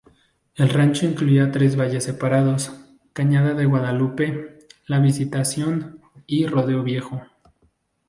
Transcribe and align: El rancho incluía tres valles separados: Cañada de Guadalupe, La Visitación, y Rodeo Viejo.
El 0.55 0.69
rancho 0.69 1.05
incluía 1.05 1.51
tres 1.51 1.75
valles 1.75 2.05
separados: 2.05 2.71
Cañada 3.13 3.53
de 3.53 3.65
Guadalupe, 3.67 4.57
La 4.87 4.97
Visitación, 4.97 5.99
y 6.25 6.47
Rodeo 6.47 6.81
Viejo. 6.81 7.21